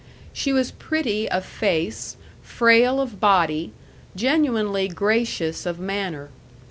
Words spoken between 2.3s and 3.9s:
frail of body,